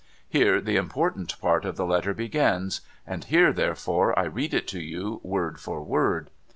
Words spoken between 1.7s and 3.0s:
the letter begins;